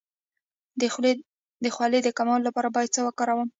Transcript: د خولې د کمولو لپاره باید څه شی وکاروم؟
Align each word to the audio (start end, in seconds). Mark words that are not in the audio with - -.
د 1.63 1.65
خولې 1.73 1.99
د 2.05 2.09
کمولو 2.17 2.45
لپاره 2.47 2.73
باید 2.75 2.93
څه 2.95 3.01
شی 3.03 3.05
وکاروم؟ 3.05 3.49